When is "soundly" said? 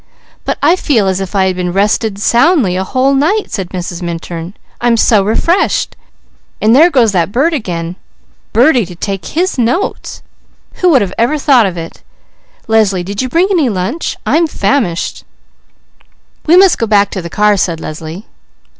2.17-2.75